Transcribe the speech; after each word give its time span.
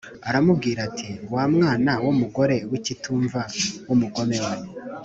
aramubwira 0.29 0.79
ati 0.89 1.09
“Wa 1.33 1.43
mwana 1.53 1.91
w’umugore 2.05 2.55
w’ikitumva 2.69 3.41
w’umugome 3.87 4.37
we” 4.45 4.55